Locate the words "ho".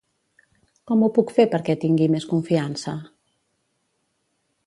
1.03-1.09